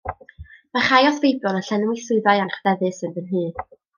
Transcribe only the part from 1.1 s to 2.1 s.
feibion yn llenwi